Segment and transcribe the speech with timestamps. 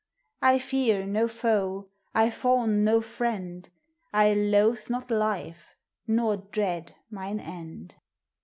[0.41, 3.69] I feare no foe, I fawne no friend;
[4.11, 5.75] I lothe not life,
[6.07, 7.97] nor dread mine end.